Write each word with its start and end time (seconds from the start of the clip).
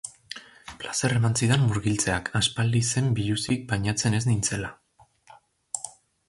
Plazer 0.83 1.13
eman 1.17 1.35
zidan 1.41 1.65
murgiltzeak, 1.71 2.31
aspaldi 2.39 2.81
zen 2.95 3.11
biluzik 3.19 3.69
bainatzen 3.73 4.19
ez 4.21 4.23
nintzela. 4.31 4.73